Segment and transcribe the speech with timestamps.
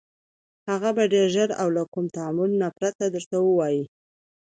[0.69, 3.83] هغه به ډېر ژر او له كوم تأمل نه پرته درته ووايي: